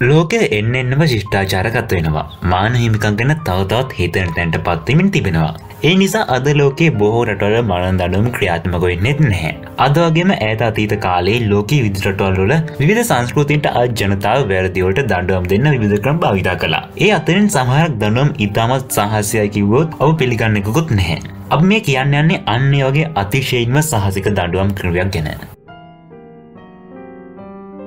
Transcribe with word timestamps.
ලෝකය 0.00 0.38
එන්න 0.50 0.74
එන්නම 0.74 1.02
ශිෂ්ඨාචාරකත් 1.10 1.92
වෙනවා 1.94 2.24
මාන 2.52 2.74
හිමිකන් 2.74 3.18
ගැන 3.18 3.32
තවතවත් 3.40 3.92
හිතන 3.98 4.32
තැන්ට 4.36 4.56
පත්වමින් 4.66 5.10
තිබෙනවා. 5.10 5.52
ඒ 5.82 5.92
නිසා 6.00 6.24
අද 6.28 6.48
ලෝකයේ 6.60 6.90
බොහෝ 7.00 7.22
රටවල 7.24 7.56
මරණ 7.60 8.00
දඩුවම් 8.00 8.26
ක්‍රියාත්මක 8.36 8.84
වෙන්නෙත් 8.84 9.20
නැහැ. 9.22 9.52
අද 9.78 9.96
වගේම 9.96 10.34
ඈත 10.38 10.66
අතීත 10.68 10.94
කාලේ 11.06 11.38
ලෝකී 11.48 11.80
විදිරටවල් 11.86 12.40
වල 12.40 12.54
විවිධ 12.80 13.02
සංස්කෘතින්ට 13.04 13.70
අත් 13.72 13.96
ජනතාව 14.02 14.44
වැරදිවලට 14.50 15.02
දඬුවම් 15.04 15.48
දෙන්න 15.54 15.72
විවිධ 15.76 16.02
ක්‍රම 16.04 16.20
භාවිතා 16.20 16.58
කළා. 16.62 16.84
ඒ 16.98 17.14
අතරින් 17.20 17.50
සමහරක් 17.50 17.98
දඬුවම් 18.02 18.36
ඉතාමත් 18.40 19.00
සාහසයයි 19.00 19.48
කිව්වොත් 19.56 19.98
ඔබ 20.00 20.16
පිළිගන්නෙකුත් 20.18 20.96
නැහැ. 20.98 21.20
අප 21.50 21.68
මේ 21.72 21.84
කියන්න 21.88 22.22
යන්නේ 22.22 22.44
අන්නේ 22.46 22.86
වගේ 22.86 23.10
අතිශයින්ම 23.16 23.82
සහසික 23.82 24.32
දඬුවම් 24.32 24.80
ක්‍රමයක් 24.80 25.12
ගැන. 25.16 25.53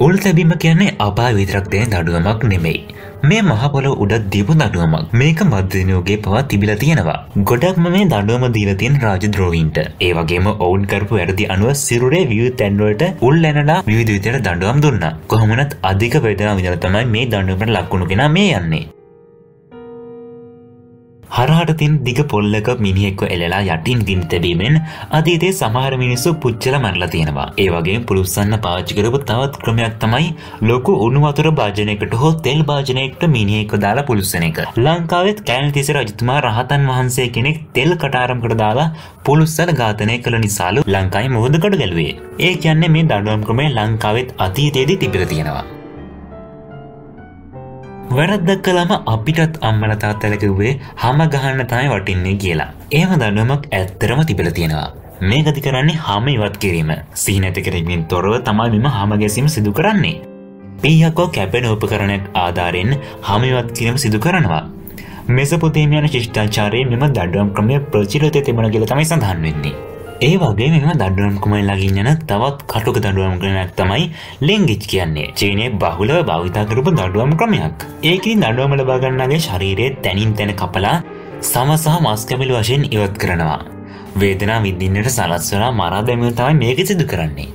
උල් 0.05 0.15
තැබීම 0.23 0.51
කියන්නේ 0.63 0.95
අපාය 1.05 1.33
විතරක් 1.37 1.67
දෙන 1.73 1.93
දඩුවමක් 1.93 2.41
නෙමෙයි. 2.51 2.81
මේ 3.29 3.39
මහපොල 3.47 3.87
උඩ 4.03 4.13
දීපු 4.33 4.55
දඩුවමක් 4.59 5.15
මේක 5.21 5.39
මධ්‍යනයෝගේ 5.51 6.17
පවා 6.25 6.43
තිබිල 6.51 6.71
තියෙනවා. 6.83 7.17
ගොඩක්ම 7.51 7.87
මේ 7.95 8.03
දඩුවම 8.11 8.45
දීලතියෙන් 8.57 8.99
රාජද්‍රෝහින්ට 9.05 9.79
ඒ 10.07 10.11
වගේම 10.17 10.49
ඔවුන් 10.65 10.85
කරපු 10.91 11.19
වැරදි 11.21 11.49
අනුව 11.55 11.73
සිරුරේ 11.85 12.25
විය 12.33 12.51
තැන්වලට 12.59 13.25
උල් 13.29 13.49
ඇනලා 13.51 13.79
විවිධ 13.89 14.13
විතයට 14.17 14.43
දඩුවම් 14.49 14.83
දුන්න. 14.85 15.07
කොහොමනත් 15.33 15.73
අධික 15.91 16.19
වේදනා 16.27 16.53
විඳලා 16.59 16.83
තමයි 16.85 17.05
මේ 17.15 17.25
දඩුවමට 17.33 17.75
ලක්ුණු 17.77 18.11
කෙනා 18.13 18.29
මේ 18.37 18.53
යන්නේ. 18.59 18.83
හරහට 21.35 21.71
තින් 21.79 21.93
දිග 22.03 22.19
පොල්ලක 22.31 22.69
මිනිහෙක්ව 22.85 23.23
එලලා 23.27 23.61
යටින් 23.67 23.99
දින් 24.09 24.21
තැබීමෙන් 24.31 24.75
අතීතේ 25.11 25.51
සමහර 25.51 25.93
මිනිස්සු 26.03 26.33
පුච්චල 26.43 26.75
මරලා 26.83 27.09
තියෙනවා. 27.15 27.47
ඒ 27.63 27.67
වගේ 27.75 27.97
පුළුස්සන්න 28.09 28.57
පාච්චි 28.65 28.97
කරපු 28.99 29.21
තවත් 29.31 29.61
ක්‍රමයක් 29.63 29.97
තමයි 30.03 30.29
ලොකු 30.71 30.97
උණු 31.07 31.21
වතුර 31.25 31.51
භාජනයකට 31.59 32.17
හෝ 32.21 32.33
තෙල් 32.47 32.61
භාජනයකට 32.71 33.23
මිනිහෙක්ව 33.37 33.77
දාලා 33.85 34.07
පුළුස්සන 34.09 34.47
එක. 34.49 34.59
ලංකාවෙත් 34.85 35.41
කෑල්තිස 35.49 35.91
රජතුමා 35.97 36.39
රහතන් 36.41 36.89
වහන්සේ 36.91 37.29
කෙනෙක් 37.37 37.63
තෙල් 37.77 37.93
කටාරම්කට 37.95 38.57
දාලා 38.63 38.91
පුළුස්සල 39.23 39.73
ඝාතනය 39.81 40.19
කළ 40.19 40.43
නිසාලු 40.45 40.85
ලංකායි 40.95 41.33
මුහුදකට 41.37 41.79
ගැලුවේ. 41.81 42.11
ඒ 42.39 42.53
කියන්නේ 42.65 42.93
මේ 42.97 43.09
දඩුවම් 43.13 43.47
ක්‍රමය 43.49 43.67
ලංකාවෙත් 43.79 44.37
අතීතයේදී 44.47 45.01
තිබිල 45.03 45.25
තියෙනවා. 45.33 45.65
වැරද්දක් 48.17 48.61
කළම 48.65 48.91
අපිටත් 49.07 49.57
අම්මල 49.61 49.93
තාත්තලකිව්වේ 50.03 50.71
හම 51.01 51.19
ගහන්න 51.33 51.65
තමයි 51.65 51.89
වටින්නේ 51.91 52.35
කියලා. 52.43 52.69
ඒම 52.91 53.11
දනුවමක් 53.21 53.67
ඇත්තරම 53.71 54.21
තිබල 54.25 54.49
තියෙනවා. 54.51 54.87
මේ 55.21 55.41
ගති 55.43 55.61
කරන්නේ 55.61 55.97
හම 56.05 56.27
ඉවත් 56.29 56.57
කිරීම 56.57 56.91
සීනැති 57.15 57.61
කරමින් 57.61 58.05
තොරව 58.05 58.33
තමයි 58.43 58.69
මෙම 58.75 58.87
හම 58.91 59.13
ගැසීම 59.21 59.49
සිදු 59.49 59.73
කරන්නේ. 59.73 60.15
පීයකෝ 60.81 61.27
කැපෙන 61.29 61.65
උපකරණයක් 61.65 62.25
ආධාරයෙන් 62.35 62.95
හමයිවත් 63.23 63.69
කිරීම 63.71 63.97
සිදු 63.97 64.19
කරනවා. 64.19 64.63
මෙසපොතේමයන 65.29 66.07
ශිෂ්ඨාචාරය 66.07 66.81
මෙම 66.85 67.05
දඩුවම් 67.11 67.49
ක්‍රමය 67.51 67.79
ප්‍රචිලතය 67.91 68.41
තිබන 68.41 68.71
කියල 68.71 68.85
තමයි 68.85 69.05
සඳහන් 69.05 69.41
වෙන්නේ. 69.41 69.75
ඒ 70.19 70.37
වගේ 70.37 70.69
මෙම 70.73 70.85
දඩුවම් 70.93 71.35
කුමයි 71.37 71.61
ලගින් 71.61 71.97
යන 72.01 72.09
තවත් 72.21 72.63
කටුක 72.65 72.97
දඩුවම් 72.97 73.35
ක්‍රමයක් 73.41 73.73
තමයි 73.75 74.05
ලෙංගිච් 74.41 74.87
කියන්නේ 74.91 75.27
චීනය 75.33 75.67
බහුලව 75.75 76.17
භාවිතා 76.29 76.65
කරපු 76.65 76.91
දඩුවම් 76.91 77.35
ක්‍රමයක් 77.35 77.85
ඒකින් 78.03 78.41
දඩුවම 78.41 78.73
ලබාගන්නගේ 78.73 79.39
ශරීරයේ 79.39 79.97
තැනින් 80.01 80.33
තැන 80.33 80.53
කපලා 80.55 80.95
සම 81.41 81.69
සහ 81.75 82.01
මස්කැමිලි 82.01 82.53
වශයෙන් 82.53 82.87
ඉවත් 82.87 83.15
කරනවා. 83.17 83.61
වේදනා 84.15 84.59
විදින්නට 84.63 85.09
සලස්වලා 85.09 85.71
මරා 85.73 86.01
දැමව 86.01 86.33
තමයි 86.33 86.55
මේක 86.55 86.79
සිදු 86.87 87.05
කරන්නේ. 87.05 87.49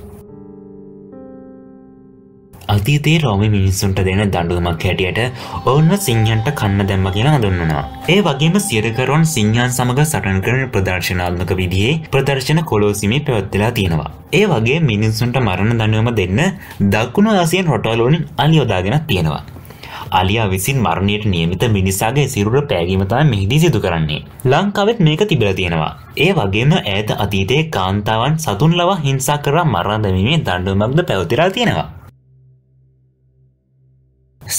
අතීතේ 2.67 3.19
රෝම 3.19 3.41
මිනිස්සුන්ට 3.45 3.99
දෙන 4.07 4.21
දඩුවමක් 4.25 4.83
හැටියට 4.83 5.19
ඔවුන්ව 5.65 5.95
සිංහන්ට 5.99 6.47
කන්න 6.53 6.87
දැම්ම 6.89 7.07
කියලා 7.11 7.33
හඳුන්වනවා. 7.35 7.83
ඒ 8.09 8.19
වගේම 8.21 8.55
සියරකරුවන් 8.59 9.25
සිංහන් 9.25 9.69
සමඟ 9.69 10.03
සටන් 10.03 10.39
කරන 10.41 10.69
ප්‍රදර්ශනාත්මක 10.69 11.51
විදිහේ 11.55 11.97
ප්‍රදර්ශන 12.11 12.61
කොලෝසිමේ 12.63 13.19
පැවත්වෙලා 13.21 13.71
තියෙනවා. 13.71 14.11
ඒ 14.33 14.45
වගේ 14.45 14.79
මිනිස්සුන්ට 14.81 15.39
මරණ 15.39 15.81
දඩුවම 15.81 16.13
දෙන්න 16.15 16.39
දක්ුණු 16.89 17.33
ආසියන් 17.33 17.67
හොටවලෝනින් 17.67 18.29
අලියෝදාගෙන 18.37 18.99
තියෙනවා. 19.07 19.43
අලියා 20.11 20.49
විසින් 20.49 20.77
මරණයට 20.77 21.25
නියමිත 21.25 21.63
මිනිසාගේ 21.69 22.27
සිරුර 22.27 22.61
පෑගීමතම 22.63 23.31
මෙහිදී 23.31 23.59
සිදු 23.59 23.79
කරන්නේ. 23.79 24.21
ලංකාවෙත් 24.45 24.99
මේක 24.99 25.25
තිබල 25.25 25.49
තියෙනවා. 25.53 25.91
ඒ 26.17 26.31
වගේම 26.33 26.71
ඇත 26.75 27.11
අතීතයේ 27.17 27.63
කාන්තාවන් 27.69 28.39
සතුන් 28.39 28.77
ලව 28.77 28.95
හිංසා 29.03 29.37
කර 29.39 29.59
මරා 29.65 29.99
දැමීමේ 29.99 30.39
දණ්ඩුවමක්ද 30.39 31.05
පැවතිරා 31.05 31.49
තියෙනවා. 31.49 32.02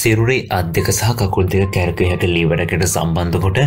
සිරුරේ 0.01 0.41
අධ්‍යක 0.59 0.89
සහ 0.95 1.11
කකුල් 1.21 1.47
දෙක 1.53 1.73
කැරකය 1.77 2.09
හැට 2.11 2.25
ලීවරකට 2.35 2.85
සම්බන්ධ 2.87 3.39
කොට 3.45 3.61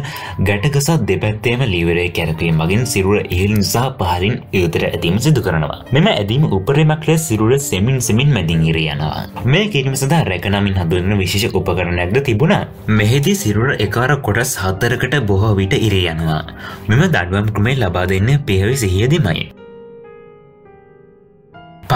ගැටගසත් 0.49 1.05
දෙපැත්තේම 1.09 1.63
ලීවරේ 1.73 2.07
කැරකේ 2.17 2.51
මගින් 2.59 2.83
සිරුර 2.93 3.17
ඉහලින් 3.37 3.63
සහ 3.63 3.85
පහරින් 4.01 4.35
යුතර 4.59 4.85
ඇදීම 4.89 5.17
සිදු 5.25 5.43
කරනවා. 5.47 5.79
මෙම 5.95 6.07
ඇදීම 6.13 6.45
උපරමක් 6.59 7.07
ලෙස 7.09 7.27
සිරුර 7.29 7.53
සෙමින් 7.69 7.99
සෙමින් 8.07 8.33
මැදින් 8.37 8.63
ඉර 8.71 8.79
යනවා. 8.85 9.25
මේ 9.53 9.65
කිරීම 9.73 9.99
සඳහා 10.01 10.23
රැකනමින් 10.31 10.79
හඳුන්වන 10.81 11.21
විශේෂ 11.23 11.57
උපකරණයක්ද 11.61 12.17
තිබුණා. 12.29 12.63
මෙහිදී 12.99 13.37
සිරුර 13.43 13.69
එකවර 13.87 14.17
කොටස් 14.29 14.57
හතරකට 14.63 15.21
බොහෝ 15.31 15.53
විට 15.61 15.77
ඉර 15.89 15.95
යනවා. 16.01 16.41
මෙම 16.89 17.05
දඩුවම් 17.15 17.53
ක්‍රමේ 17.55 17.79
ලබා 17.83 18.09
දෙන්න 18.13 18.33
පෙහවි 18.49 18.75
සිහියදීමයි. 18.83 19.56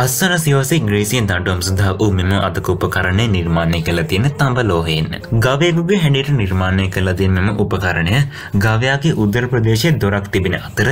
පස්සන 0.02 0.32
සිවසේ 0.38 0.78
ග්‍රේසියෙන් 0.82 1.26
දඩුවම් 1.30 1.60
සඳහා 1.62 1.92
වූ 1.98 2.08
මෙම 2.12 2.32
අදක 2.38 2.68
උපකරණය 2.74 3.26
නිර්මාණය 3.34 3.80
කළ 3.88 4.02
තියෙන 4.12 4.24
තඹ 4.32 4.62
ලෝහයෙන්. 4.64 5.10
ගවයකුගේ 5.46 6.00
හැඩට 6.04 6.32
නිර්මාණය 6.34 6.86
කළ 6.88 7.10
තිය 7.20 7.28
මෙම 7.28 7.50
උපකරණය 7.64 8.16
ගවයාගේ 8.64 9.12
උදර 9.24 9.46
ප්‍රදේශය 9.52 9.92
දොරක් 10.04 10.30
තිබෙන 10.34 10.56
අතර 10.60 10.88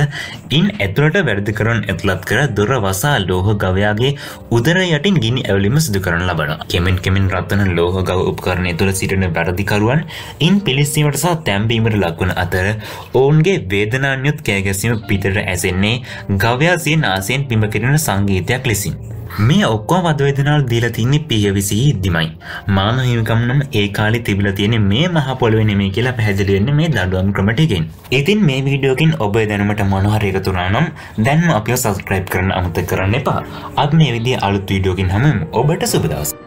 ඉන් 0.50 0.66
ඇතුළට 0.76 1.18
වැරදිකරන් 1.28 1.80
ඇතුළත් 1.84 2.22
කර 2.24 2.44
දොර 2.52 2.70
වසා 2.86 3.16
ලෝහ 3.24 3.48
ගවයාගේ 3.64 4.12
උදර 4.50 4.78
යටින් 4.84 5.18
ගිනි 5.24 5.42
ඇවලිම 5.46 5.80
සිදු 5.86 6.04
කරන 6.06 6.22
ලබන 6.28 6.62
කෙමෙන් 6.68 7.02
කෙමින් 7.02 7.26
රත්වන 7.32 7.74
ලෝහ 7.74 7.96
ගව 8.04 8.28
උපකරණය 8.32 8.76
තුළ 8.76 8.94
සිටින 8.94 9.26
වැරදිකරුවන් 9.32 10.06
ඉන් 10.40 10.62
පිලිස්සීමට 10.62 11.20
සහ 11.22 11.34
තැම්බීමට 11.48 11.98
ලක්වන 12.02 12.36
අතර 12.36 12.70
ඔවුන්ගේ 13.14 13.58
වේදනාන්යොත් 13.74 14.46
කෑගැසීම 14.46 15.02
පිතට 15.10 15.42
ඇසෙන්නේ 15.44 15.94
ගවයාසියෙන් 16.38 17.10
ආසයෙන් 17.10 17.50
පිමකිරෙන 17.50 18.00
සංගීතයක් 18.00 18.66
ලෙසි. 18.66 18.99
මේ 19.48 19.66
ඔක්කෝ 19.74 19.98
වදවේදනාල් 20.04 20.64
දීලා 20.70 20.90
තින්නේ 20.96 21.20
පියවිසි 21.28 21.78
ඉද්දිමයි. 21.90 22.28
මාන 22.76 22.98
හිමිකම් 23.04 23.44
නම් 23.46 23.60
ඒ 23.80 23.86
කාලේ 23.98 24.22
තිබිලා 24.28 24.52
තියෙන 24.60 24.76
මේ 24.90 25.04
මහ 25.08 25.36
පොළොවේ 25.42 25.66
නෙමෙයි 25.70 25.94
කියලා 25.96 26.14
පැහැදිලි 26.18 26.56
වෙන්නේ 26.56 26.76
මේ 26.80 26.90
දඬුවම් 26.96 27.32
ක්‍රම 27.38 27.52
ටිකෙන්. 27.54 27.88
ඉතින් 28.18 28.44
මේ 28.50 28.60
වීඩියෝකින් 28.68 29.14
ඔබ 29.26 29.40
දැනුමට 29.52 29.86
මොන 29.94 30.10
හරි 30.14 30.34
එකතු 30.34 30.50
වුණා 30.50 30.68
නම් 30.74 30.90
දැන්ම 31.24 31.48
අපිව 31.58 31.80
සබස්ක්‍රයිබ් 31.82 32.28
කරන්න 32.34 32.56
අමතක 32.58 32.86
කරන්න 32.92 33.18
එපා. 33.22 33.40
අද 33.84 33.98
මේ 34.02 34.12
විදිහේ 34.18 34.44
අලුත් 34.48 34.76
වීඩියෝකින් 34.76 35.16
හැමෝම 35.16 35.42
ඔබට 35.62 35.90
සුබ 35.94 36.12
දවස්. 36.12 36.39